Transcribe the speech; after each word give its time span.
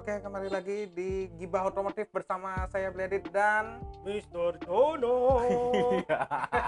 Oke, 0.00 0.16
kembali 0.16 0.48
lagi 0.48 0.88
di 0.96 1.28
Gibah 1.36 1.68
Otomotif 1.68 2.08
bersama 2.08 2.64
saya 2.72 2.88
Bledit 2.88 3.28
dan 3.36 3.84
Mister 4.00 4.56
Jono. 4.64 5.44
Iya. 5.44 6.20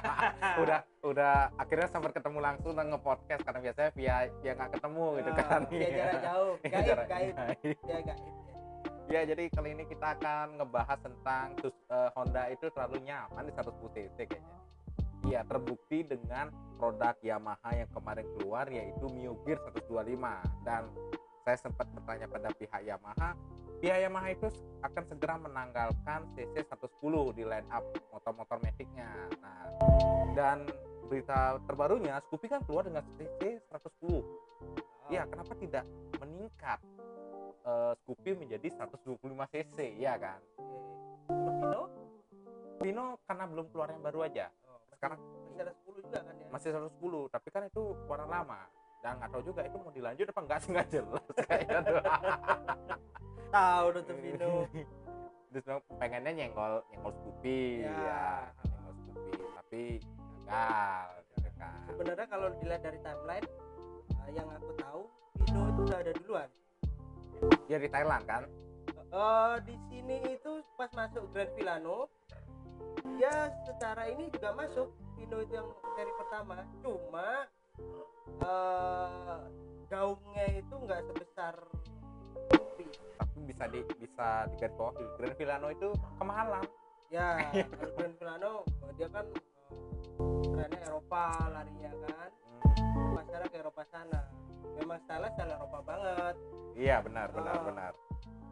udah 0.60 0.80
udah 1.00 1.36
akhirnya 1.56 1.88
sempat 1.88 2.12
ketemu 2.12 2.44
langsung 2.44 2.76
dan 2.76 2.92
nge-podcast 2.92 3.40
karena 3.40 3.64
biasanya 3.64 3.90
via 3.96 4.16
via 4.44 4.52
nggak 4.52 4.76
ketemu 4.76 5.06
gitu 5.16 5.30
kan. 5.32 5.60
Ya 5.72 5.88
jarak 5.96 6.20
jauh, 6.20 6.54
Iya, 6.60 6.68
gaib, 6.76 6.84
jarak- 6.92 7.08
gaib, 7.08 7.34
gaib. 7.40 7.78
ya 7.88 7.98
gaib. 8.04 8.32
Ya, 9.08 9.20
jadi 9.24 9.44
kali 9.48 9.68
ini 9.80 9.84
kita 9.88 10.06
akan 10.20 10.46
ngebahas 10.60 10.98
tentang 11.00 11.46
eh, 11.64 12.08
Honda 12.12 12.42
itu 12.52 12.68
terlalu 12.68 13.00
nyaman 13.00 13.48
di 13.48 13.52
110 13.56 13.96
cc 13.96 14.16
kayaknya. 14.28 14.56
Iya, 15.24 15.40
terbukti 15.48 16.04
dengan 16.04 16.52
produk 16.76 17.16
Yamaha 17.24 17.80
yang 17.80 17.88
kemarin 17.96 18.28
keluar 18.36 18.68
yaitu 18.68 19.08
Mio 19.08 19.40
Gear 19.48 19.56
125 19.72 20.20
dan 20.68 20.84
saya 21.42 21.58
sempat 21.58 21.86
bertanya 21.90 22.30
pada 22.30 22.48
pihak 22.54 22.80
Yamaha, 22.86 23.34
pihak 23.82 23.98
Yamaha 23.98 24.28
itu 24.30 24.46
akan 24.82 25.02
segera 25.10 25.34
menanggalkan 25.42 26.20
CC 26.38 26.62
110 26.62 27.34
di 27.34 27.42
line 27.42 27.68
up 27.74 27.82
motor-motor 28.14 28.62
Matic-nya. 28.62 29.10
Nah, 29.42 29.66
dan 30.38 30.66
berita 31.10 31.60
terbarunya 31.68 32.16
Scoopy 32.24 32.46
kan 32.48 32.62
keluar 32.64 32.86
dengan 32.86 33.04
CC 33.18 33.58
110. 33.68 34.22
Iya, 35.10 35.28
kenapa 35.28 35.52
tidak 35.58 35.84
meningkat 36.22 36.78
eh, 37.66 37.92
Scoopy 38.00 38.38
menjadi 38.38 38.68
125 38.86 39.18
cc, 39.52 39.76
ya 39.98 40.14
kan? 40.16 40.40
Pino, 41.28 41.82
Pino 42.80 43.04
karena 43.26 43.44
belum 43.50 43.66
keluar 43.74 43.90
yang 43.92 44.02
baru 44.02 44.30
aja. 44.30 44.46
oh, 44.70 44.78
Sekarang 44.94 45.18
masih 45.52 45.60
ada 45.68 45.72
10 45.74 46.06
juga 46.06 46.18
kan 46.22 46.34
ya. 46.38 46.46
masih 46.48 46.68
110, 46.70 47.34
tapi 47.34 47.48
kan 47.50 47.62
itu 47.66 47.82
warna 48.08 48.26
lama. 48.30 48.62
Dan 49.02 49.18
nggak 49.18 49.30
tahu 49.34 49.42
juga 49.42 49.60
itu 49.66 49.76
mau 49.76 49.90
dilanjut 49.90 50.26
apa 50.30 50.40
enggak 50.40 50.58
sih 50.62 50.70
nggak 50.74 50.88
jelas 50.88 51.26
kayaknya 51.44 51.78
tuh. 51.82 52.02
Tahu 53.52 53.84
udah 53.92 54.02
tuh 54.02 54.16
Pino. 54.16 54.52
Terus 55.52 55.64
pengennya 56.00 56.32
nyenggol 56.32 56.80
nyenggol 56.88 57.12
Scoopy, 57.12 57.84
Ya. 57.84 57.92
ya, 57.92 58.24
nyenggol 58.64 58.94
Scoopy, 58.96 59.32
tapi 59.52 59.82
gagal, 60.48 61.08
kan. 61.60 61.76
Sebenarnya 61.84 62.26
kalau 62.32 62.48
dilihat 62.56 62.80
dari 62.80 62.98
timeline 63.04 63.46
eh, 64.08 64.30
yang 64.32 64.48
aku 64.48 64.70
tahu 64.80 65.02
Pino 65.36 65.60
itu 65.68 65.80
udah 65.84 65.98
ada 66.00 66.12
duluan. 66.16 66.48
Ya 67.68 67.76
di 67.76 67.88
Thailand 67.90 68.24
kan? 68.24 68.42
Eh 69.12 69.54
di 69.68 69.76
sini 69.90 70.16
itu 70.32 70.52
pas 70.80 70.88
masuk 70.96 71.28
Grand 71.36 71.52
Villano 71.52 72.08
dia 73.04 73.52
secara 73.62 74.08
ini 74.08 74.32
juga 74.32 74.56
masuk 74.56 74.88
Pino 75.12 75.36
itu 75.38 75.52
yang 75.52 75.68
seri 75.92 76.12
pertama 76.16 76.64
cuma 76.80 77.44
eh 78.40 79.38
gaungnya 79.86 80.46
itu 80.56 80.74
nggak 80.74 81.00
sebesar 81.06 81.54
Scoopy. 82.48 82.86
Tapi 83.14 83.38
bisa 83.44 83.64
di 83.66 83.80
bisa 83.98 84.28
digaris 84.48 84.74
bawah 84.74 84.92
di 84.92 85.04
Grand 85.16 85.36
Villano 85.36 85.68
itu 85.68 85.88
kemahalan. 86.16 86.64
ya 87.08 87.36
Grand 87.94 88.16
Villano 88.16 88.52
eh, 88.82 88.92
dia 88.96 89.08
kan 89.08 89.26
eh, 89.28 90.42
trennya 90.48 90.80
Eropa 90.82 91.24
larinya 91.48 91.92
kan 92.02 92.30
Hmm. 92.72 93.12
pasarnya 93.14 93.48
ke 93.48 93.58
Eropa 93.58 93.82
sana 93.86 94.20
memang 94.74 94.96
style 95.02 95.28
style 95.30 95.52
Eropa 95.52 95.78
banget 95.82 96.36
Iya 96.72 97.04
benar 97.04 97.28
benar 97.30 97.52
Ah. 97.54 97.64
benar. 97.64 97.92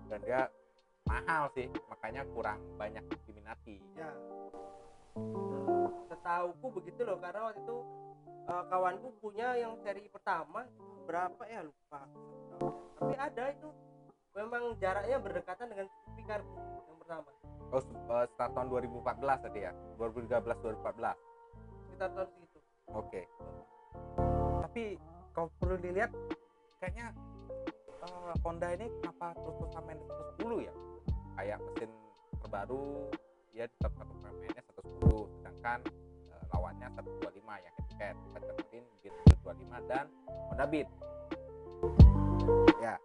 Dan 0.07 0.21
dia 0.21 0.43
mahal 1.07 1.49
sih, 1.51 1.67
makanya 1.89 2.23
kurang 2.29 2.61
banyak 2.77 3.01
diminati. 3.25 3.81
ya 3.95 4.13
setauku 6.11 6.67
begitu 6.75 7.07
loh 7.07 7.17
karena 7.17 7.47
waktu 7.47 7.63
itu 7.63 7.77
eh, 8.45 8.65
kawanku 8.67 9.09
punya 9.19 9.55
yang 9.55 9.79
seri 9.81 10.11
pertama 10.11 10.67
berapa 11.07 11.43
ya 11.47 11.63
lupa 11.63 12.03
tapi 12.99 13.15
ada 13.15 13.45
itu 13.49 13.69
memang 14.33 14.75
jaraknya 14.77 15.17
berdekatan 15.19 15.67
dengan 15.71 15.87
Cargo 16.27 16.55
yang 16.59 16.99
pertama 16.99 17.31
Oh, 17.71 17.79
se- 17.79 17.95
eh, 17.95 18.27
start 18.29 18.51
tahun 18.51 18.67
2014 18.67 19.47
tadi 19.47 19.63
ya? 19.63 19.71
2013 19.95 20.59
2014. 20.59 21.15
sekitar 21.87 22.09
tahun 22.11 22.29
segitu 22.35 22.59
Oke. 22.91 23.23
Tapi 24.61 24.99
kalau 25.31 25.47
perlu 25.57 25.79
dilihat 25.79 26.11
kayaknya 26.79 27.15
eh, 28.03 28.35
Honda 28.43 28.75
ini 28.75 28.91
kenapa 28.99 29.39
terus-terusan 29.39 29.83
main 29.87 29.99
110 30.39 30.67
ya? 30.67 30.75
Kayak 31.39 31.59
mesin 31.63 31.91
terbaru 32.43 32.81
dia 33.51 33.67
tetap 33.69 33.93
satu 33.95 34.15
mainnya 34.19 34.50
110 35.61 35.61
sedangkan 35.61 35.81
eh, 36.33 36.43
lawannya 36.57 36.89
125 36.97 37.37
ya 37.37 37.71
head 37.77 37.85
to 37.85 37.95
head 38.01 38.17
kita 38.17 38.39
dapetin 38.49 38.85
Beat 39.05 39.13
125 39.45 39.93
dan 39.93 40.07
Honda 40.49 40.65
Beat 40.65 40.89
ya 42.81 42.97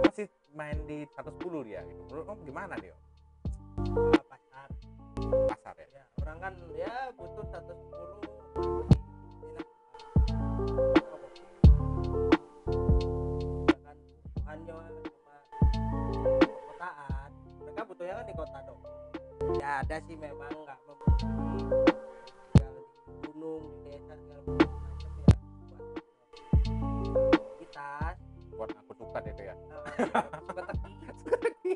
masih 0.00 0.26
main 0.56 0.80
di 0.88 1.04
110 1.04 1.68
dia 1.68 1.84
gitu. 1.84 2.00
Menurut 2.08 2.24
kamu 2.24 2.40
gimana 2.48 2.74
dia 2.80 2.96
pasar. 4.24 4.68
Pasar 5.52 5.74
ya? 5.76 5.88
Ya 6.00 6.04
orang 6.24 6.38
kan 6.40 6.52
ya 6.72 7.12
butuh 7.12 7.44
110 7.44 7.76
kan 13.84 13.96
kebutuhannya 14.00 14.74
cuma 15.12 15.36
perkotaan 16.40 17.30
mereka 17.60 17.82
butuhnya 17.84 18.14
kan 18.16 18.24
di 18.24 18.34
kota 18.34 18.58
dong 18.64 18.80
ya 19.56 19.80
ada 19.80 19.96
sih 20.00 20.16
memang 20.16 20.52
nggak 20.52 20.78
gunung 23.24 23.62
di 23.74 23.90
desa 23.90 24.14
segala 24.14 24.40
macam 24.46 25.10
ya 25.16 25.28
buat 27.00 27.32
aktivitas 27.34 28.16
buat 28.52 28.70
aku 28.74 28.92
suka 28.94 29.18
itu 29.24 29.42
ya 29.42 29.54
suka 30.44 30.62
teki 31.38 31.74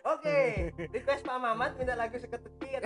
Oke, 0.00 0.72
request 0.90 1.22
Pak 1.22 1.36
Mamat 1.36 1.76
minta 1.76 1.92
lagu 1.92 2.16
seketeki 2.16 2.68
ya. 2.72 2.80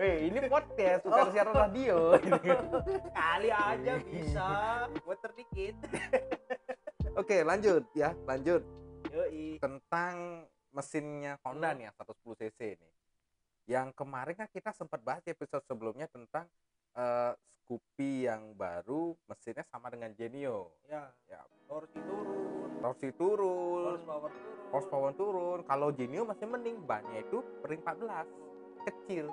eh 0.00 0.24
ini 0.24 0.48
podcast 0.48 1.04
bukan 1.04 1.22
Oh. 1.22 1.30
siaran 1.30 1.52
radio 1.54 1.98
Kali 3.12 3.50
aja 3.52 3.92
bisa, 4.02 4.48
muter 5.04 5.28
dikit. 5.34 5.76
Oke, 7.14 7.44
lanjut 7.44 7.84
ya, 7.92 8.16
lanjut 8.24 8.64
Yoi. 9.12 9.60
tentang 9.60 10.48
mesinnya 10.72 11.38
Honda 11.44 11.76
nih 11.76 11.88
yang 11.88 11.94
110 11.96 12.40
cc 12.40 12.58
ini. 12.80 12.90
Yang 13.70 13.88
kemarin 13.94 14.34
kan 14.34 14.48
kita 14.50 14.74
sempat 14.74 15.00
bahas 15.04 15.22
di 15.22 15.30
episode 15.30 15.62
sebelumnya 15.68 16.10
tentang 16.10 16.48
eh, 16.96 17.32
Scoopy 17.62 18.26
yang 18.26 18.52
baru 18.58 19.14
mesinnya 19.30 19.62
sama 19.70 19.86
dengan 19.88 20.10
Genio. 20.18 20.74
Ya, 20.90 21.08
Ya, 21.30 21.40
torsi 21.70 21.96
turun, 22.02 22.68
torsi 22.82 23.08
turun, 23.14 23.98
horsepower 24.02 24.30
turun. 24.34 24.68
horsepower 24.74 25.12
turun. 25.14 25.58
Kalau 25.64 25.88
Genio 25.94 26.26
masih 26.26 26.50
mending 26.50 26.82
bannya 26.82 27.22
itu 27.22 27.38
per 27.62 27.70
14 27.78 28.26
kecil. 28.90 29.30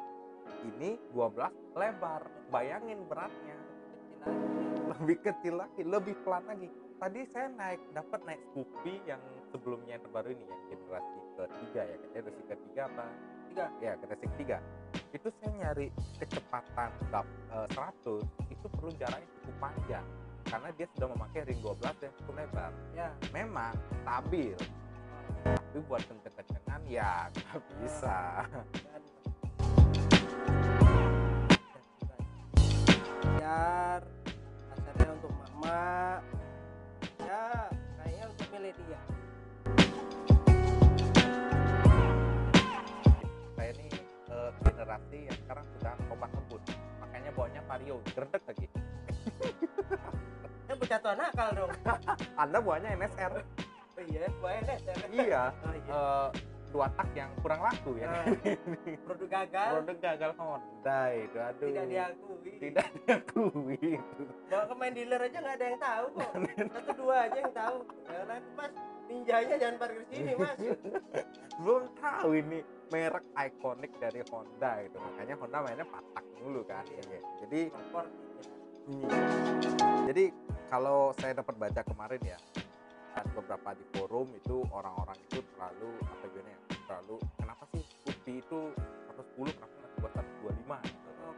Ini 0.61 0.99
12 1.11 1.51
lebar. 1.73 2.21
Bayangin 2.53 3.01
beratnya. 3.09 3.57
Kecil 4.23 4.59
lebih 4.89 5.17
kecil 5.21 5.53
lagi, 5.61 5.81
lebih 5.85 6.15
pelan 6.25 6.43
lagi. 6.49 6.67
Tadi 6.99 7.21
saya 7.29 7.47
naik 7.47 7.81
dapat 7.95 8.19
naik 8.25 8.41
Scoopy 8.51 8.93
yang 9.07 9.21
sebelumnya 9.53 9.95
yang 9.95 10.03
terbaru 10.03 10.29
ini 10.35 10.43
yang 10.43 10.61
generasi 10.67 11.19
ketiga 11.47 11.81
ya, 11.87 11.95
generasi 12.11 12.43
ketiga 12.49 12.81
apa? 12.91 13.05
Tiga. 13.49 13.65
Ya, 13.79 13.91
generasi 13.99 14.25
ketiga. 14.35 14.57
Itu 15.15 15.27
saya 15.39 15.51
nyari 15.55 15.87
kecepatan 16.19 16.89
eh, 17.13 17.67
100 17.71 18.51
itu 18.51 18.65
perlu 18.75 18.91
jaraknya 18.99 19.29
cukup 19.39 19.55
panjang 19.61 20.05
karena 20.49 20.69
dia 20.73 20.87
sudah 20.97 21.07
memakai 21.13 21.45
ring 21.45 21.59
12 21.61 21.77
yang 22.03 22.13
cukup 22.23 22.33
lebar. 22.41 22.71
Ya, 22.97 23.09
Memang 23.29 23.73
stabil, 24.01 24.57
tapi 25.45 25.77
buat 25.85 26.01
kenceng-kencengan 26.09 26.81
ya 26.89 27.29
nggak 27.29 27.61
bisa. 27.79 28.17
biar 33.39 34.01
pasarnya 34.69 35.09
untuk 35.09 35.31
mama 35.33 36.21
ya 37.17 37.65
kayaknya 37.97 38.25
untuk 38.29 38.47
milenial 38.53 39.05
generasi 44.79 45.27
yang 45.27 45.37
sekarang 45.43 45.65
sudah 45.75 45.93
kompak 46.07 46.31
ngebut, 46.31 46.63
makanya 47.03 47.31
bawanya 47.35 47.61
Vario, 47.67 47.99
gerdek 48.15 48.43
lagi. 48.47 48.67
bocah 50.79 50.99
tua 51.03 51.13
nakal 51.19 51.49
dong. 51.51 51.71
Anda 52.39 52.57
bawanya 52.63 52.95
NSR. 52.95 53.33
oh 53.99 54.03
iya 54.07 54.31
buaya 54.39 54.59
deh 54.63 54.79
iya. 55.11 55.43
Oh 55.51 55.75
iya. 55.75 55.91
Eh, 55.91 56.27
dua 56.69 56.87
tak 56.93 57.09
yang 57.17 57.29
kurang 57.41 57.61
laku 57.65 57.91
ya. 57.97 58.09
Ah, 58.09 58.25
produk 59.05 59.29
gagal? 59.29 59.69
Produk 59.81 59.97
gagal 59.97 60.31
Honda 60.37 61.01
itu 61.17 61.37
aduh. 61.37 61.65
Tidak 61.65 61.85
diakui. 61.89 62.51
Tidak 62.61 62.87
diakui 63.05 63.79
itu. 63.97 64.23
Bawa 64.49 64.63
ke 64.69 64.75
main 64.77 64.93
dealer 64.93 65.21
aja 65.25 65.37
nggak 65.41 65.55
ada 65.57 65.65
yang 65.65 65.79
tahu 65.81 66.05
kok. 66.13 66.31
Satu 66.77 66.91
dua 66.93 67.15
aja 67.25 67.37
yang 67.41 67.53
tahu. 67.53 67.77
Ya 68.05 68.21
nanti 68.29 68.49
mas. 68.53 68.73
Ninjanya 69.09 69.55
jangan 69.57 69.75
parkir 69.81 70.03
sini 70.13 70.33
mas. 70.37 70.59
Belum 71.65 71.83
tahu 71.97 72.29
ini 72.37 72.59
merek 72.93 73.25
ikonik 73.33 73.91
dari 73.97 74.21
Honda 74.29 74.71
itu. 74.85 74.97
Makanya 75.01 75.35
Honda 75.41 75.57
mainnya 75.65 75.85
patak 75.89 76.25
dulu 76.37 76.61
kan. 76.69 76.85
Iya. 76.85 77.21
jadi 77.45 77.59
kompor. 77.73 78.05
Hmm. 78.89 79.05
Jadi 80.09 80.33
kalau 80.69 81.13
saya 81.17 81.37
dapat 81.37 81.55
baca 81.57 81.81
kemarin 81.85 82.21
ya, 82.25 82.37
membacakan 83.19 83.35
beberapa 83.35 83.69
di 83.75 83.85
forum 83.91 84.27
itu 84.31 84.63
orang-orang 84.71 85.17
itu 85.27 85.39
terlalu 85.55 85.91
apa 86.07 86.25
gimana 86.31 86.49
ya 86.55 86.59
terlalu 86.87 87.15
kenapa 87.35 87.63
sih 87.75 87.83
Scoopy 87.83 88.33
itu 88.39 88.59
110 89.11 89.59
kenapa 89.59 89.73
nggak 89.75 89.91
buat 89.99 90.11
125 90.15 90.87
gitu. 90.87 91.09
Oh, 91.19 91.35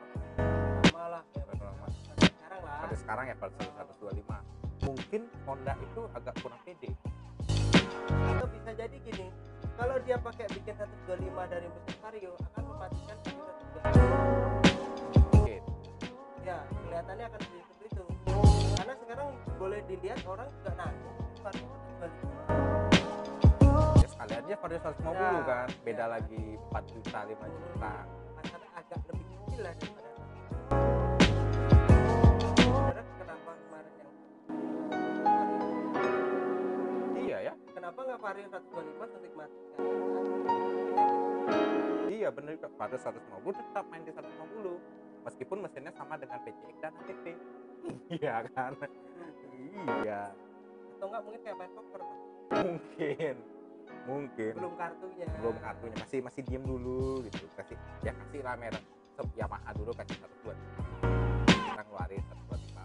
lama 0.94 1.06
lah 1.10 1.24
ya, 1.34 1.42
lama. 1.58 1.88
sekarang 2.22 2.62
lah. 2.62 2.78
Sampai 2.86 2.98
sekarang 3.02 3.26
ya 3.26 3.36
pada 3.42 3.54
125 3.82 4.86
mungkin 4.86 5.22
Honda 5.50 5.74
itu 5.82 6.02
agak 6.14 6.34
kurang 6.46 6.62
pede. 6.62 6.90
Atau 8.30 8.48
bisa 8.54 8.70
jadi 8.78 8.98
gini 9.02 9.28
kalau 9.74 9.98
dia 10.06 10.18
pakai 10.22 10.46
bikin 10.54 10.76
125 10.78 11.34
dari 11.50 11.66
mesin 11.66 11.98
vario 11.98 12.32
akan 12.54 12.64
mematikan 12.70 13.18
vario 13.26 13.46
125 13.82 15.34
mungkin 15.34 15.62
ya 16.46 16.58
kelihatannya 16.62 17.26
akan 17.26 17.42
seperti 17.42 17.86
itu. 17.90 18.04
Karena 18.78 18.94
sekarang 19.02 19.28
boleh 19.58 19.82
dilihat 19.90 20.22
orang 20.30 20.50
juga 20.62 20.72
nanggung 20.78 21.12
vario 21.12 21.22
125 21.22 21.31
ya 23.98 24.08
sekalian 24.08 24.42
aja 24.46 24.56
Vario 24.56 24.80
150 24.80 25.10
Ya, 25.12 25.42
kan 25.44 25.68
beda 25.82 26.06
ya. 26.06 26.14
lagi 26.14 26.44
4 26.70 26.94
juta 26.94 27.20
5 27.26 27.34
juta. 27.50 27.94
Pasarnya 28.38 28.70
agak 28.76 29.00
lebih 29.10 29.26
kecil 29.28 29.60
lah 29.62 29.74
daripada 29.74 30.10
kenapa 33.18 33.52
kemarin 33.58 33.94
yang 33.98 34.12
iya 37.18 37.38
ya. 37.42 37.54
Kenapa 37.72 38.00
nggak 38.00 38.20
vario 38.20 38.46
125 38.46 38.62
untuk 39.02 39.34
matikan 39.34 39.50
iya 42.08 42.30
bener 42.30 42.54
juga. 42.56 42.70
Vario 42.78 42.98
150 42.98 43.18
tetap 43.58 43.84
main 43.90 44.04
di 44.04 44.12
150 44.14 45.26
meskipun 45.26 45.58
mesinnya 45.60 45.94
sama 45.94 46.18
dengan 46.18 46.38
PCX 46.42 46.76
dan 46.82 46.94
ATP 46.98 47.26
iya 48.18 48.46
kan? 48.54 48.74
Iya 50.02 50.22
atau 51.02 51.10
nggak 51.10 51.24
mungkin 51.26 51.42
kayak 51.42 51.58
main 51.58 51.72
poker 51.74 52.02
mungkin. 52.06 53.36
Mungkin. 54.06 54.54
Belum 54.54 54.74
kartunya. 54.78 55.26
Belum 55.42 55.58
kartunya. 55.58 55.98
Masih 55.98 56.20
masih 56.22 56.42
diem 56.46 56.62
dulu 56.62 57.26
gitu. 57.26 57.50
Kasih 57.58 57.74
ya 58.06 58.14
kasih 58.14 58.46
lah 58.46 58.54
merek. 58.54 58.86
Sep 59.18 59.26
Yamaha 59.34 59.74
dulu 59.74 59.98
kasih 59.98 60.14
satu 60.22 60.36
dua 60.46 60.54
kita 61.50 61.82
ngeluarin 61.90 62.22
satu 62.30 62.42
dua 62.46 62.58
lima 62.62 62.82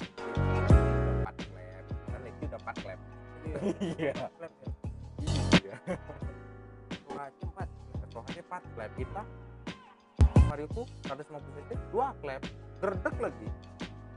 empat 1.20 1.36
klep 1.44 1.84
kan 2.08 2.20
itu 2.24 2.42
udah 2.48 2.60
empat 2.64 2.76
klep 2.80 3.00
Iya, 4.00 4.12
klep 4.16 4.52
ya. 4.56 4.68
iya. 5.60 5.76
Wah, 7.12 7.28
cepat. 7.36 7.68
soalnya 8.16 8.42
empat. 8.48 8.62
Klep 8.72 8.92
kita. 8.96 9.22
Mario 10.48 10.66
ku 10.72 10.82
150 11.04 11.52
cc 11.52 11.70
dua 11.92 12.16
klep 12.24 12.40
gerdek 12.80 13.16
lagi. 13.20 13.48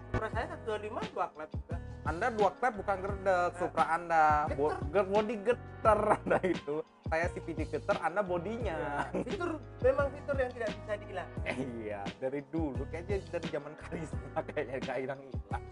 Supra 0.07 0.27
saya 0.31 0.45
125 0.55 0.87
dua 1.11 1.27
klep 1.35 1.51
juga. 1.51 1.78
Anda 2.07 2.31
dua 2.31 2.49
klep 2.55 2.73
bukan 2.79 2.97
gerdek 3.03 3.51
Supra 3.59 3.85
anda. 3.91 4.47
Bo 4.55 4.71
body 4.91 5.35
geter 5.43 5.99
anda 6.23 6.39
itu. 6.43 6.79
Saya 7.09 7.25
CVT 7.33 7.59
geter 7.73 7.97
anda 7.99 8.21
bodinya. 8.21 9.09
Fitur 9.25 9.57
memang 9.81 10.07
fitur 10.13 10.35
yang 10.37 10.51
tidak 10.53 10.69
bisa 10.77 10.93
dihilang. 11.01 11.29
Eh, 11.43 11.57
iya 11.83 12.01
dari 12.21 12.41
dulu. 12.53 12.85
Kayaknya 12.93 13.17
dari 13.33 13.47
zaman 13.49 13.73
karisma 13.75 14.39
kayaknya 14.45 14.75
gak 14.85 14.97
hilang 15.01 15.19
hilang 15.19 15.63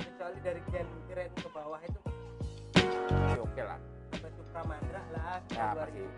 Kecuali 0.00 0.38
dari 0.42 0.60
gen 0.72 0.88
keren 1.06 1.30
ke 1.36 1.48
bawah 1.52 1.80
itu. 1.84 2.00
Masih 3.12 3.40
oke 3.44 3.62
lah. 3.62 3.78
Sampai 4.10 4.30
Supra 4.34 4.62
Mandra 4.66 5.02
lah. 5.14 5.38
ya 5.52 5.66
masih. 5.76 6.08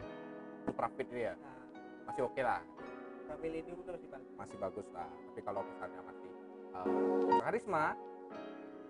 Supra 0.65 0.89
Fit 0.97 1.09
dia. 1.11 1.35
Nah, 1.37 1.59
masih 2.09 2.23
oke 2.25 2.41
lah. 2.41 2.61
Supra 3.19 3.35
Millennium 3.43 3.79
itu 3.83 3.91
masih 3.91 4.09
bagus. 4.09 4.33
masih 4.39 4.57
bagus 4.57 4.87
lah. 4.95 5.09
Tapi 5.11 5.41
kalau 5.43 5.61
misalnya 5.67 6.01
masih 6.07 6.31
uh, 6.79 7.39
karisma 7.43 7.87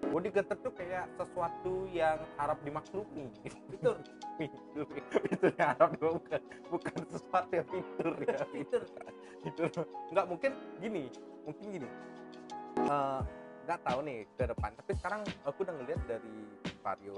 body 0.08 0.28
geter 0.32 0.56
tuh 0.64 0.72
kayak 0.72 1.04
sesuatu 1.20 1.84
yang 1.92 2.16
harap 2.40 2.58
dimaklumi. 2.64 3.28
Fitur, 3.68 4.00
fitur. 4.40 4.86
Fitur 5.28 5.50
yang 5.60 5.68
harap 5.76 5.90
bukan 6.00 6.42
bukan 6.72 6.96
sesuatu 7.12 7.52
yang 7.52 7.68
fitur 7.68 8.12
ya. 8.24 8.38
Fitur. 8.54 8.82
fitur. 9.44 9.70
Nggak 10.10 10.26
mungkin 10.26 10.52
gini 10.80 11.04
mungkin 11.44 11.66
gini. 11.68 11.88
Eh, 12.80 13.20
nggak 13.68 13.80
tahu 13.84 13.98
nih 14.02 14.18
ke 14.34 14.44
depan. 14.48 14.70
Tapi 14.80 14.92
sekarang 14.96 15.20
aku 15.44 15.58
udah 15.62 15.74
ngeliat 15.76 16.00
dari 16.08 16.36
Vario 16.80 17.14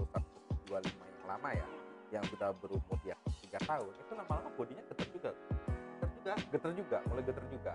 125 0.68 0.82
yang 0.82 1.26
lama 1.30 1.50
ya 1.54 1.66
yang 2.12 2.24
sudah 2.28 2.52
berumur 2.60 2.98
di 3.00 3.08
atas 3.08 3.32
tiga 3.40 3.56
tahun 3.64 3.88
itu 3.88 4.12
lama-lama 4.12 4.52
bodinya 4.52 4.84
geter 4.92 5.08
juga. 5.16 5.30
Fitur 5.32 6.10
juga. 6.12 6.32
geter 6.52 6.70
juga 6.76 6.98
mulai 7.08 7.24
geter 7.24 7.44
juga. 7.48 7.72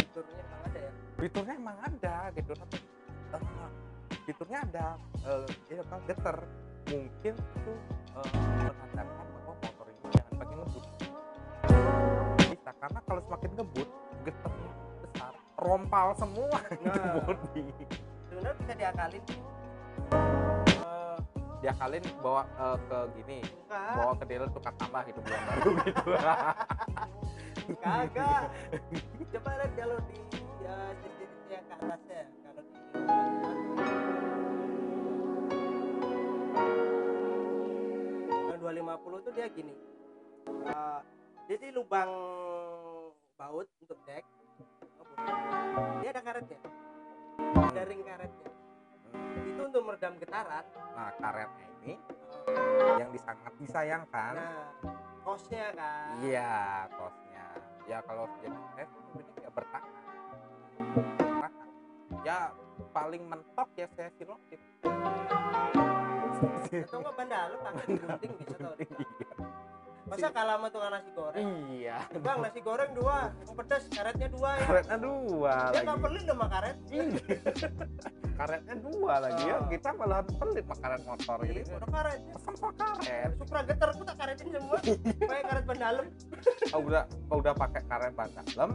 Fiturnya 0.00 0.34
memang 0.40 0.60
ada 0.64 0.78
ya. 0.80 0.92
fiturnya 1.20 1.54
emang 1.60 1.78
ada 1.84 2.16
gitu. 2.32 2.52
Tapi 2.56 2.76
eh, 3.40 3.70
fiturnya 4.24 4.58
ada 4.64 4.86
eh 5.26 5.46
ya 5.70 5.82
kan 5.86 6.00
geter. 6.06 6.36
Mungkin 6.86 7.34
itu 7.34 7.72
menandakan 8.14 9.26
bahwa 9.26 9.52
motor 9.58 9.86
ini 9.90 10.06
jangan 10.14 10.32
pakai 10.38 10.54
ngebut. 10.54 10.84
Bisa 12.46 12.70
karena 12.78 13.00
kalau 13.02 13.20
semakin 13.26 13.50
ngebut 13.58 13.88
geternya 14.22 14.72
besar 15.02 15.32
rompal 15.58 16.06
semua. 16.14 16.58
Itu 16.70 16.98
Nah. 17.06 17.22
body 17.26 17.62
Sebenarnya 18.30 18.56
bisa 18.60 18.72
diakalin. 18.76 19.22
Eh, 20.76 21.18
diakalin 21.58 22.04
bawa 22.22 22.42
eh, 22.46 22.78
ke 22.86 22.98
gini 23.18 23.38
enggak, 23.42 23.94
bawa 23.96 24.12
ke 24.14 24.24
dealer 24.28 24.48
tukar 24.54 24.74
tambah 24.78 25.02
gitu 25.08 25.18
bulan 25.24 25.42
baru 25.50 25.70
gitu. 25.82 26.06
Kagak. 27.82 28.42
Coba 29.34 29.50
lihat 29.58 29.72
kalau 29.74 29.98
di 30.06 30.18
ya, 30.62 30.76
sisi-sisi 31.02 31.50
yang 31.50 31.66
ke 31.66 31.74
atasnya, 31.74 32.22
250 38.60 39.24
tuh 39.24 39.32
dia 39.36 39.46
gini. 39.52 39.74
Eh, 40.46 41.00
jadi 41.46 41.70
lubang 41.70 42.10
baut 43.36 43.68
untuk 43.78 43.98
deck 44.08 44.24
dia 46.02 46.10
ada 46.12 46.22
karetnya. 46.22 46.60
Ada 47.56 47.82
ring 47.88 48.02
karetnya. 48.04 48.50
Itu 49.46 49.60
untuk 49.64 49.82
meredam 49.86 50.14
getaran. 50.20 50.64
Nah 50.94 51.10
karetnya 51.18 51.66
ini 51.82 51.94
Eh, 52.46 52.94
yang 53.02 53.10
disangat 53.10 53.52
disayangkan. 53.58 54.34
Nah 54.38 54.70
kosnya 55.26 55.74
kan. 55.74 56.06
Iya, 56.22 56.86
kosnya. 56.94 57.46
Ya 57.90 57.98
kalau 58.06 58.30
jadi 58.38 58.54
sebenarnya 58.54 58.88
ya 59.42 59.50
bertahan. 59.50 59.92
Ya 62.26 62.50
paling 62.90 63.22
mentok 63.22 63.70
ya 63.72 63.86
saya 63.94 64.10
silotif. 64.12 64.58
atau 66.66 66.98
enggak 66.98 67.14
ban 67.14 67.26
dalam 67.26 67.58
pakai 67.62 67.84
digunting 67.88 68.32
bisa 68.36 68.54
tau 68.58 68.74
Iya. 68.76 69.32
masa 70.06 70.28
kalah 70.28 70.54
sama 70.54 70.68
tukang 70.68 70.92
nasi 70.92 71.10
goreng 71.10 71.46
Iya. 71.72 71.98
bang 72.16 72.38
nasi 72.38 72.60
goreng 72.60 72.90
dua 72.92 73.16
yang 73.32 73.54
pedas 73.56 73.84
karetnya 73.88 74.28
dua 74.28 74.50
ya 74.52 74.66
Karetnya 74.66 74.98
dua 75.00 75.54
dia 75.66 75.80
nggak 75.80 75.86
lagi. 75.88 76.04
pelit 76.04 76.24
sama 76.26 76.46
karet 76.46 76.76
Iya. 76.86 77.04
Karetnya 78.36 78.74
dua 78.76 79.14
lagi 79.16 79.42
ya. 79.42 79.56
Oh. 79.56 79.66
Kita 79.66 79.88
malah 79.94 80.20
pelit 80.22 80.62
sama 80.62 80.76
karet 80.76 81.02
motor 81.02 81.38
ini 81.40 81.52
gitu. 81.56 81.70
udah 81.72 81.88
karetnya 81.88 82.32
Pesan 82.36 82.54
karet. 82.76 83.30
supra 83.34 83.60
geter 83.64 83.88
aku 83.88 84.02
tak 84.04 84.16
karetin 84.16 84.46
semua 84.52 84.76
pakai 85.22 85.42
karet 85.42 85.64
ban 85.64 85.78
dalam 85.80 86.04
Kalau 86.66 86.82
udah 86.84 87.02
kalau 87.06 87.38
udah 87.40 87.54
pakai 87.56 87.82
karet 87.86 88.12
ban 88.12 88.28
dalam, 88.36 88.70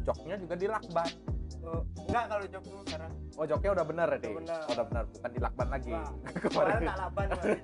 joknya 0.00 0.34
juga 0.38 0.54
dilakban. 0.56 1.10
oh, 1.62 1.82
enggak 2.12 2.24
kalau 2.28 2.44
jok 2.44 2.62
dulu 2.62 2.80
sekarang 2.84 3.12
Oh 3.32 3.44
joknya 3.48 3.70
udah 3.72 3.86
bener 3.88 4.08
ya, 4.12 4.18
deh. 4.20 4.32
bener. 4.36 4.60
Oh, 4.60 4.70
udah 4.70 4.84
bener, 4.84 5.04
bukan 5.08 5.30
dilakban 5.32 5.68
lagi. 5.72 5.92
Kemarin 6.44 6.80
tak 6.84 6.96
kemarin. 7.00 7.56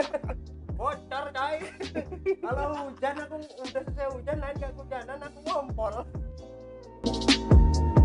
bocor 0.80 1.24
coy 1.30 1.56
kalau 2.40 2.64
hujan 2.88 3.14
aku 3.18 3.36
udah 3.36 3.82
selesai 3.82 4.06
hujan 4.10 4.36
naik 4.38 4.56
ke 4.56 4.68
hujanan 4.72 5.18
aku 5.20 5.38
ngompol 5.42 5.92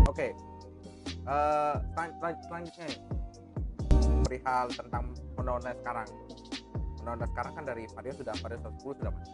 Oke. 0.06 0.28
Eh, 1.26 1.74
selan- 1.90 2.14
selan- 2.16 2.42
selanjutnya 2.42 2.88
perihal 4.22 4.66
tentang 4.72 5.04
Honda 5.36 5.72
sekarang. 5.74 6.08
Honda 7.00 7.26
sekarang 7.28 7.52
kan 7.54 7.64
dari 7.64 7.84
Vario 7.88 8.12
sudah 8.12 8.34
Vario 8.40 8.58
110 8.58 8.96
sudah 8.96 9.12
mati. 9.12 9.32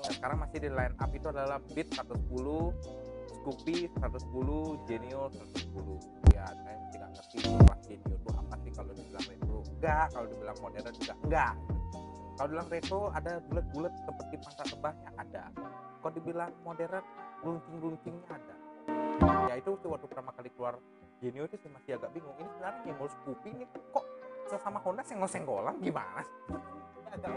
Dan 0.00 0.12
sekarang 0.12 0.38
masih 0.38 0.58
di 0.58 0.70
line 0.70 0.94
up 0.96 1.10
itu 1.10 1.26
adalah 1.26 1.58
Beat 1.70 1.88
110, 1.90 2.74
Scoopy 3.40 3.88
110, 3.88 4.84
Genio 4.84 5.32
110. 5.32 6.36
Ya, 6.36 6.44
saya 6.44 6.76
masih 6.76 6.96
nggak 7.00 7.10
ngerti 7.16 7.36
setelah 7.40 7.78
Genio 7.88 8.14
itu 8.20 8.30
apa 8.36 8.54
sih 8.60 8.70
kalau 8.76 8.92
dibilang 8.92 9.24
retro. 9.24 9.58
Enggak, 9.64 10.04
kalau 10.12 10.26
dibilang 10.28 10.56
modern 10.60 10.92
juga 10.92 11.14
enggak. 11.24 11.52
Kalau 12.36 12.46
dibilang 12.52 12.68
retro 12.68 13.00
ada 13.16 13.32
bulat-bulat 13.48 13.92
seperti 14.04 14.34
pangkat 14.44 14.66
tebahnya 14.76 15.10
ada. 15.16 15.42
Kalau 16.04 16.12
dibilang 16.12 16.52
modern 16.68 17.04
gluncing-gluncingnya 17.40 18.28
ada. 18.28 18.54
Ya 19.48 19.54
itu 19.56 19.72
waktu 19.72 20.04
pertama 20.04 20.30
kali 20.36 20.52
keluar 20.52 20.76
Genio 21.24 21.48
itu 21.48 21.56
saya 21.56 21.72
masih 21.80 21.90
agak 21.96 22.12
bingung. 22.12 22.36
Ini 22.36 22.48
sebenarnya 22.52 22.82
yang 22.84 22.96
mau 23.00 23.08
Scoopy 23.08 23.48
ini 23.56 23.64
kok 23.72 24.04
sesama 24.52 24.78
Honda 24.84 25.00
senggol-senggolan 25.06 25.80
gimana 25.80 26.26
agak 27.08 27.32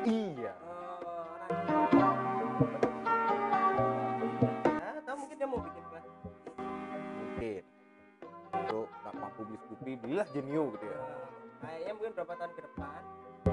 Iya. 0.00 0.54
nah, 1.92 2.89
itu 10.10 10.18
belilah 10.18 10.28
Genio 10.34 10.64
gitu 10.74 10.86
ya. 10.90 11.00
Kayaknya 11.62 11.92
mungkin 11.94 12.12
berapa 12.18 12.34
tahun 12.34 12.52
ke 12.58 12.62
depan 12.66 13.00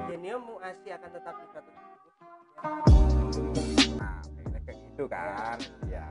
Genio 0.10 0.38
mau 0.42 0.58
asih 0.66 0.92
akan 0.98 1.10
tetap 1.14 1.34
di 1.38 1.48
satu 1.54 1.70
nah 4.02 4.18
kayak 4.66 4.78
gitu 4.90 5.04
kan. 5.06 5.58
Ya 5.86 6.10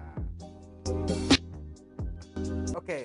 oke. 2.79 3.00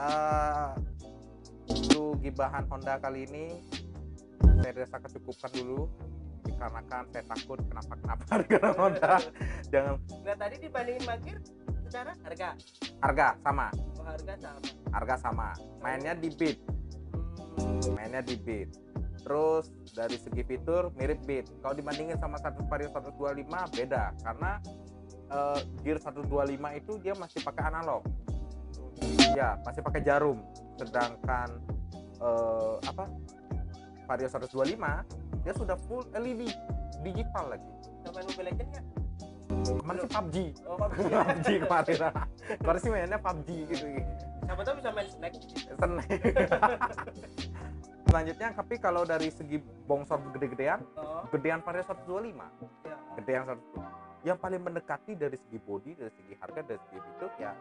Eh, 0.00 0.68
untuk 1.68 2.16
gibahan 2.24 2.64
Honda 2.72 2.96
kali 2.96 3.28
ini 3.28 3.60
saya 4.64 4.72
rasa 4.80 4.96
kecukupkan 4.96 5.52
dulu. 5.60 5.92
Dikarenakan 6.40 7.04
saya 7.12 7.24
takut 7.28 7.60
kenapa 7.68 7.92
kenapa 8.00 8.24
harga 8.32 8.60
Honda. 8.80 9.14
Jangan 9.76 10.00
nah 10.24 10.36
tadi 10.40 10.56
dibandingin 10.56 11.04
Magir 11.04 11.36
secara 11.90 12.14
harga? 12.22 12.48
Harga 13.02 13.28
sama. 13.42 13.66
Oh, 13.98 14.06
harga 14.06 14.34
sama. 14.38 14.60
Harga 14.94 15.14
sama. 15.18 15.48
Mainnya 15.82 16.14
di 16.14 16.30
beat. 16.30 16.62
Hmm, 17.58 17.98
mainnya 17.98 18.22
di 18.22 18.38
beat. 18.38 18.70
Terus 19.26 19.74
dari 19.90 20.14
segi 20.14 20.46
fitur 20.46 20.94
mirip 20.94 21.18
beat. 21.26 21.50
Kalau 21.58 21.74
dibandingin 21.74 22.14
sama 22.22 22.38
100 22.38 22.62
Vario 22.70 22.94
125 22.94 23.42
beda. 23.74 24.14
Karena 24.22 24.62
eh, 25.34 25.60
gear 25.82 25.98
125 25.98 26.78
itu 26.78 26.92
dia 27.02 27.14
masih 27.18 27.42
pakai 27.42 27.64
analog. 27.74 28.06
Ya 29.34 29.58
masih 29.66 29.82
pakai 29.82 30.06
jarum. 30.06 30.46
Sedangkan 30.78 31.58
eh, 32.22 32.74
apa? 32.86 33.10
Vario 34.06 34.30
125 34.30 35.42
dia 35.42 35.54
sudah 35.58 35.74
full 35.90 36.06
LED 36.14 36.54
digital 37.02 37.50
lagi. 37.50 37.70
Sama 38.06 38.22
Mobile 38.22 38.54
Legends 38.54 38.78
ya 38.78 38.99
kemarin 39.64 39.98
sih 40.00 40.10
PUBG 40.10 40.36
oh 40.66 40.76
PUBG 40.78 41.00
PUBG 41.10 41.48
kemarin 41.64 41.96
kemarin 42.60 42.80
sih 42.80 42.90
mainnya 42.90 43.18
PUBG 43.20 43.48
gitu 43.68 43.86
siapa 44.46 44.60
tahu 44.66 44.74
bisa 44.80 44.90
main 44.90 45.08
snack 45.08 45.32
seneng 45.78 46.06
selanjutnya 48.10 48.48
tapi 48.56 48.74
kalau 48.82 49.02
dari 49.06 49.28
segi 49.30 49.62
bongsor 49.86 50.18
gede-gedean 50.34 50.80
oh 50.98 51.24
gedean 51.30 51.60
Vario 51.62 51.84
125 51.86 52.34
ya 52.88 52.96
gedean 53.20 53.42
125 53.46 54.28
yang 54.28 54.36
paling 54.36 54.60
mendekati 54.60 55.16
dari 55.16 55.36
segi 55.38 55.58
body 55.62 55.96
dari 55.96 56.12
segi 56.12 56.34
harga 56.36 56.60
dari 56.64 56.80
segi 56.88 56.98
fitur 57.00 57.30
ya 57.40 57.52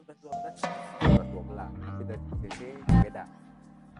11 0.00 0.64
12 1.04 1.28
12 1.28 1.60
tapi 1.60 2.08
dari 2.08 2.24
cc 2.40 2.72
beda. 3.04 3.28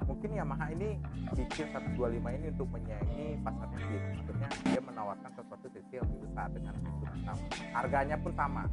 Mungkin 0.08 0.32
Yamaha 0.32 0.72
ini 0.72 0.96
bikin 1.36 1.68
125 1.76 2.16
ini 2.16 2.48
untuk 2.48 2.72
menyaingi 2.72 3.36
pasarnya 3.44 3.84
Beat 3.84 4.16
maksudnya 4.16 4.48
dia 4.64 4.80
menawarkan 4.80 5.28
sesuatu 5.36 5.68
cc 5.68 5.92
yang 5.92 6.08
lebih 6.08 6.24
besar 6.24 6.48
dengan 6.56 6.72
yang 7.04 7.20
sama 7.26 7.44
harganya 7.76 8.16
pun 8.16 8.32
sama 8.32 8.64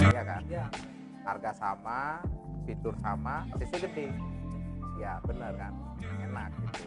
iya 0.00 0.22
kan? 0.24 0.40
ya 0.48 0.64
harga 1.24 1.50
sama 1.56 2.20
fitur 2.64 2.94
sama 3.00 3.46
cc 3.56 3.72
gede. 3.88 4.08
Ya 5.00 5.16
bener 5.24 5.52
kan? 5.56 5.72
Enak 6.00 6.50
gitu. 6.60 6.84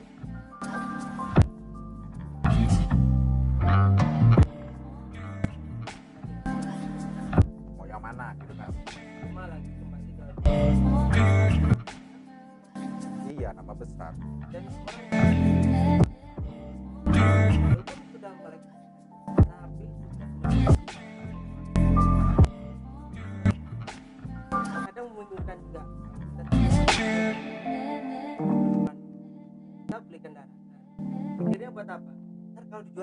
Mau 7.77 7.85
yang 7.89 8.01
mana 8.01 8.33
gitu 8.37 8.53
kan? 8.53 8.69
Iya 13.33 13.49
nama 13.57 13.73
besar. 13.73 14.13
dan 14.53 14.63
sekarang 14.69 16.02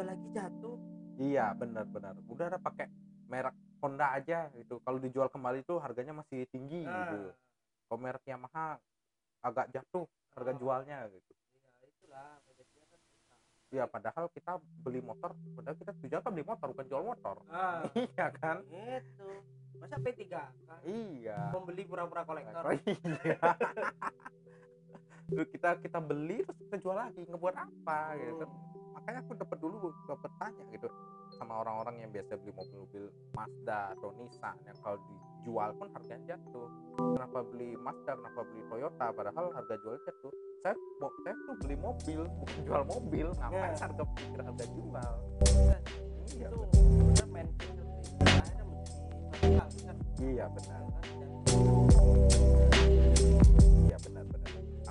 dijual 0.01 0.17
lagi 0.17 0.29
jatuh 0.33 0.77
Iya 1.21 1.53
benar-benar. 1.53 2.17
Udah 2.33 2.49
ada 2.49 2.57
pakai 2.57 2.89
merek 3.29 3.53
Honda 3.85 4.17
aja 4.17 4.49
gitu. 4.57 4.81
Kalau 4.81 4.97
dijual 4.97 5.29
kembali 5.29 5.69
tuh 5.69 5.77
harganya 5.77 6.17
masih 6.17 6.49
tinggi 6.49 6.81
nah, 6.81 7.13
gitu. 7.13 7.37
Kalau 7.85 7.99
merek 8.01 8.25
Yamaha 8.25 8.81
agak 9.45 9.69
jatuh 9.69 10.09
harga 10.33 10.57
Oh. 10.57 10.59
jualnya 10.59 11.05
gitu. 11.13 11.33
ya 11.53 11.85
itulah. 11.85 12.33
Ya 13.71 13.85
padahal 13.85 14.33
kita 14.33 14.57
beli 14.81 15.05
motor, 15.05 15.37
padahal 15.55 15.77
kita 15.77 15.93
tujuan 16.01 16.21
kan 16.25 16.33
beli 16.33 16.47
motor 16.49 16.67
bukan 16.73 16.87
jual 16.89 17.05
motor. 17.05 17.37
ah 17.53 17.85
iya 18.17 18.27
kan? 18.35 18.65
itu 18.65 19.31
masa 19.77 20.01
P3 20.01 20.25
kan 20.25 20.81
Iya. 20.83 21.53
membeli 21.53 21.85
pura-pura 21.85 22.25
kolektor 22.25 22.65
iya. 22.89 23.37
Terus 25.31 25.49
kita 25.55 25.79
kita 25.79 25.99
beli 26.03 26.43
terus 26.43 26.59
kita 26.67 26.77
jual 26.83 26.97
lagi 26.99 27.23
ngebuat 27.25 27.55
apa 27.55 27.99
gitu 28.19 28.45
makanya 28.91 29.23
aku 29.23 29.33
dapat 29.39 29.59
dulu 29.63 29.95
dapat 30.05 30.31
tanya 30.37 30.65
gitu 30.75 30.89
sama 31.39 31.63
orang-orang 31.63 32.03
yang 32.05 32.11
biasa 32.11 32.37
beli 32.37 32.53
mobil-mobil 32.53 33.05
Mazda 33.33 33.95
atau 33.97 34.13
Nissan 34.19 34.57
yang 34.67 34.77
kalau 34.83 34.99
dijual 35.09 35.71
pun 35.79 35.89
harganya 35.95 36.35
jatuh. 36.37 36.69
Kenapa 37.17 37.39
beli 37.49 37.79
Mazda 37.81 38.13
kenapa 38.19 38.41
beli 38.45 38.63
Toyota 38.69 39.07
padahal 39.15 39.47
harga 39.57 39.75
jualnya 39.81 40.03
jatuh. 40.05 40.33
Saya 40.61 40.75
mau 41.01 41.09
saya 41.25 41.35
tuh 41.49 41.57
beli 41.65 41.77
mobil 41.81 42.21
bukan 42.29 42.61
jual 42.67 42.83
mobil 42.85 43.27
ngapain 43.41 43.73
Ya. 43.73 43.79
harga 43.81 44.05
pikir 44.19 44.41
harga 44.43 44.65
jual? 44.69 45.13
Iya 46.37 46.47
itu 46.51 46.57
benar. 46.61 46.71
udah 47.09 47.27
main 47.33 47.49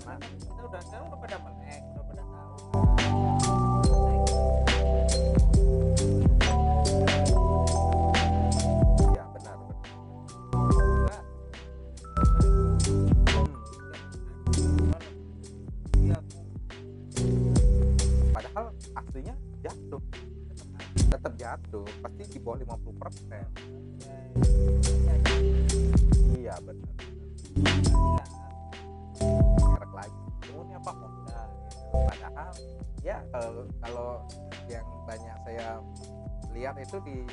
karena 0.09 0.25
kita 0.41 0.61
udah 0.65 0.81
sekarang 0.81 1.05
udah 1.13 1.19
pada 1.21 1.35
melek 1.45 1.58
lihat 36.59 36.75
itu 36.75 36.99
di 37.07 37.23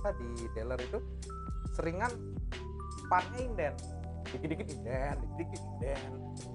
apa 0.00 0.16
di 0.16 0.48
dealer 0.56 0.80
itu 0.80 0.98
seringan 1.76 2.08
partnya 3.12 3.40
inden. 3.44 3.74
Dikit-dikit 4.30 4.68
inden 4.72 5.16
dikit-dikit 5.20 5.62
inden. 5.76 6.10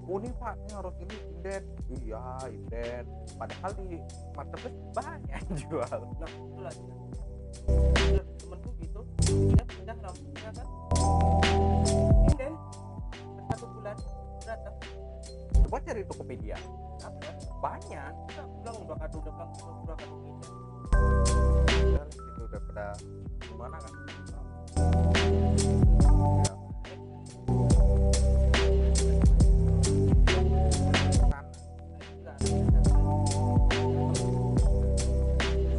Oh 0.10 0.18
ini 0.18 0.34
pak 0.42 0.58
ini 0.66 0.72
harus 0.74 0.96
ini 0.98 1.16
inden. 1.30 1.64
Iya 2.02 2.26
inden. 2.50 3.04
Padahal 3.38 3.72
di 3.78 4.02
marketplace 4.34 4.80
banyak 4.98 5.42
yang 5.46 5.60
jual 5.70 6.00
nah 6.18 6.30
itu 6.34 6.60
lagi 6.60 6.84
kan 6.86 8.26
temenku 8.36 8.70
gitu 8.84 9.02
dia 9.22 9.64
pindah 9.70 9.98
rambutnya 10.02 10.50
kan. 10.58 10.68
Inden 12.34 12.54
satu 13.54 13.66
bulan 13.78 13.98
datang 14.42 14.76
coba 15.66 15.78
cari 15.86 16.02
Tokopedia. 16.10 16.58
Apa? 17.06 17.30
Banyak. 17.62 18.12
Kita 18.34 18.44
bilang 18.62 18.78
udah 18.86 18.98
kado 18.98 19.18
udah 19.22 19.34
bilang 19.34 19.52
udah 19.86 19.96
kado 19.98 20.16
itu 22.16 22.42
udah 22.48 22.62
pada 22.72 22.88
gimana 23.44 23.78
kan? 23.80 23.94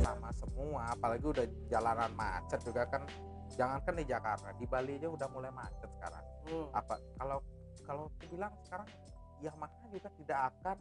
Sama 0.04 0.30
semua 0.36 0.82
apalagi 0.92 1.26
udah 1.26 1.46
jalanan 1.72 2.12
macet 2.14 2.60
juga 2.64 2.84
kan. 2.86 3.02
Jangankan 3.56 3.94
di 3.96 4.04
Jakarta 4.04 4.52
di 4.60 4.68
Bali 4.68 5.00
aja 5.00 5.08
udah 5.08 5.28
mulai 5.32 5.48
macet 5.48 5.88
sekarang. 5.96 6.24
Hmm. 6.46 6.70
apa 6.70 6.94
kalau 7.18 7.42
kalau 7.82 8.06
bilang 8.22 8.54
sekarang 8.62 8.86
Yamaha 9.42 9.84
juga 9.90 10.08
tidak 10.14 10.38
akan 10.54 10.76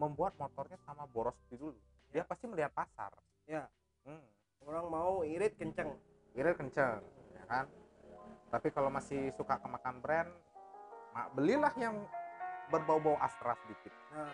membuat 0.00 0.34
motornya 0.40 0.78
sama 0.82 1.06
boros 1.06 1.36
di 1.46 1.56
dulu. 1.58 1.78
Dia 2.10 2.22
ya. 2.22 2.24
pasti 2.26 2.44
melihat 2.50 2.72
pasar. 2.74 3.12
Ya. 3.46 3.64
Hmm 4.02 4.26
orang 4.66 4.86
mau 4.88 5.12
irit 5.26 5.54
kenceng. 5.58 5.94
Irit 6.36 6.56
kenceng 6.56 7.02
ya 7.34 7.44
kan? 7.48 7.66
Tapi 8.52 8.68
kalau 8.70 8.92
masih 8.92 9.32
suka 9.34 9.56
kemakan 9.60 9.98
brand 10.04 10.30
mak 11.12 11.28
belilah 11.36 11.72
yang 11.76 11.96
berbau-bau 12.72 13.20
Astra 13.20 13.52
sedikit. 13.64 13.92
Nah. 14.12 14.32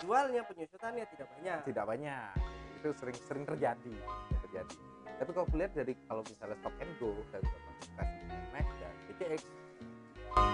Jualnya 0.00 0.42
penyusutannya 0.46 1.04
tidak 1.10 1.28
banyak. 1.38 1.58
Tidak 1.66 1.84
banyak. 1.84 2.32
Itu 2.80 2.88
sering 2.96 3.18
sering 3.26 3.44
terjadi 3.44 3.96
terjadi. 4.46 4.76
Tapi 5.14 5.30
kalau 5.30 5.46
kulihat 5.50 5.72
dari 5.74 5.94
kalau 6.06 6.22
misalnya 6.26 6.56
stop 6.58 6.74
and 6.82 6.92
go 6.98 7.10
dari 7.30 7.46
spesifikasi 7.46 8.16
Max 8.50 8.66
dan 8.78 8.94
DCX 9.10 9.42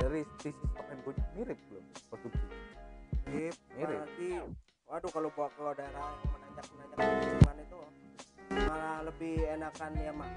dari 0.01 0.21
sisi 0.41 0.65
stop 0.73 0.87
and 0.93 1.01
go 1.05 1.11
mirip 1.37 1.59
belum? 1.69 1.85
Produksi. 2.09 2.47
Mirip, 3.29 3.57
Mirip. 3.77 4.01
Waduh 4.91 5.11
kalau 5.15 5.31
bawa 5.39 5.49
ke 5.55 5.63
daerah 5.79 6.03
yang 6.03 6.31
menanjak 6.35 6.67
menanjak 6.75 6.99
pegunungan 6.99 7.57
itu 7.63 7.81
malah 8.67 8.99
lebih 9.07 9.35
enakan 9.47 9.91
ya 9.95 10.13
mah 10.13 10.31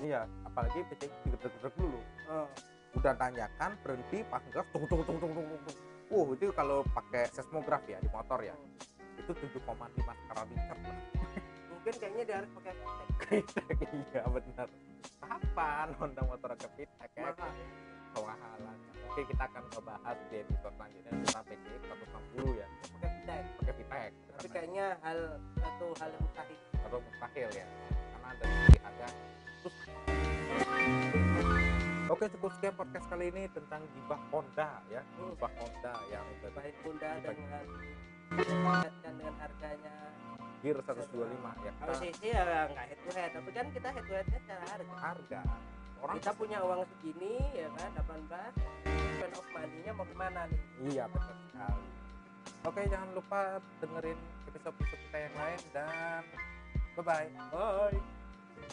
iya 0.00 0.20
apalagi 0.48 0.78
PCX 0.88 1.12
digedrek-gedrek 1.24 1.74
dulu. 1.80 2.00
Oh, 2.32 2.48
udah 2.96 3.12
tanyakan 3.20 3.70
berhenti 3.84 4.24
pas 4.32 4.40
gas 4.48 4.64
tung 4.72 4.88
tung 4.88 5.04
tung 5.04 5.20
tung 5.20 5.32
tung 5.36 5.44
tung 5.44 5.76
uh 6.16 6.26
itu 6.32 6.48
kalau 6.56 6.80
pakai 6.96 7.28
seismograf 7.28 7.84
ya 7.84 8.00
di 8.00 8.08
motor 8.08 8.40
ya 8.40 8.56
itu 9.20 9.32
7,5 9.36 9.60
skala 9.60 10.42
Richter 10.48 10.78
lah 10.80 10.96
mungkin 11.68 11.94
kayaknya 12.00 12.22
dia 12.24 12.36
harus 12.40 12.50
pakai 12.56 12.72
Pitek 13.24 13.76
iya 14.00 14.22
benar. 14.28 14.68
Kapan 15.20 15.88
Honda 16.00 16.22
motor 16.24 16.50
ke 16.56 16.68
Pitek 16.76 17.10
ya? 17.16 17.32
Mahal 17.36 17.52
kewahalan 18.14 18.78
oke 19.14 19.20
kita 19.30 19.42
akan 19.46 19.62
ngebahas 19.70 20.18
di 20.26 20.36
episode 20.42 20.74
selanjutnya 20.74 21.12
tentang 21.22 21.44
PCX 21.46 21.82
160 21.86 22.58
ya. 22.58 22.66
Pakai 22.82 23.10
tag 23.30 23.44
pakai 23.62 23.74
Pitek 23.78 24.12
tapi 24.34 24.48
kayaknya 24.50 24.86
hal 25.06 25.18
satu 25.62 25.86
hal 26.02 26.08
yang 26.10 26.22
mustahil. 26.26 26.58
Atau 26.82 26.98
mustahil 26.98 27.48
ya? 27.54 27.66
Karena 28.10 28.28
harga 28.82 29.08
susah 29.62 29.96
Oke 32.10 32.24
cukup 32.36 32.50
sekian 32.58 32.74
podcast 32.74 33.06
kali 33.06 33.30
ini 33.30 33.46
tentang 33.54 33.86
gibah 33.94 34.20
Honda 34.34 34.82
ya. 34.90 35.00
Gibah 35.14 35.52
Honda 35.62 35.94
yang 36.10 36.26
baik 36.42 36.54
Baik. 36.58 36.74
dengan 37.22 37.66
dikaitkan 38.34 39.12
dengan 39.14 39.34
harganya. 39.38 39.94
Gear 40.58 40.78
125 40.82 41.22
ya. 41.62 41.72
Kalau 41.78 41.94
CC 42.02 42.20
ya 42.34 42.66
nggak 42.66 42.86
head 42.90 42.98
to 42.98 43.10
head 43.14 43.30
tapi 43.30 43.50
kan 43.54 43.66
kita 43.70 43.88
head 43.94 44.04
to 44.10 44.12
headnya 44.18 44.38
secara 44.42 44.64
harga. 44.74 44.94
Harga 44.98 45.42
orang 46.04 46.20
kita 46.20 46.32
punya 46.36 46.58
uang 46.60 46.84
segini 46.84 47.40
ya 47.56 47.68
kan 47.80 47.90
18 47.96 48.28
spend 49.16 49.34
of 49.40 49.46
money-nya 49.56 49.92
mau 49.96 50.04
ke 50.04 50.16
mana 50.20 50.44
nih? 50.52 50.62
Iya 50.92 51.04
benar 51.08 51.32
sekali. 51.48 51.86
Oke 52.68 52.80
jangan 52.92 53.10
lupa 53.16 53.40
dengerin 53.80 54.18
episode 54.52 54.76
episode 54.76 55.00
kita 55.08 55.18
yang 55.24 55.34
lain 55.40 55.60
dan 55.72 56.22
bye 57.00 57.04
bye 57.04 57.28
bye 57.48 58.13